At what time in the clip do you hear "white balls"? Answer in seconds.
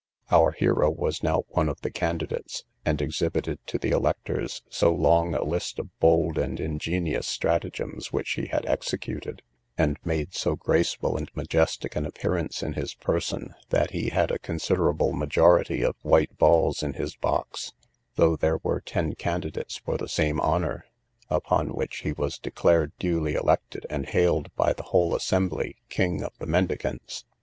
16.01-16.81